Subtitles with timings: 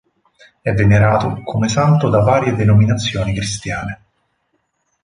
[0.63, 4.01] È venerato come santo da varie denominazioni cristiane.